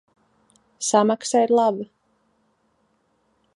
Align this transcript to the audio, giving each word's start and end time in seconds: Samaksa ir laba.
Samaksa 0.87 1.43
ir 1.47 1.53
laba. 1.59 1.85